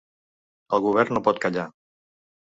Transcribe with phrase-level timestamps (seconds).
[0.77, 1.67] El govern no pot callar.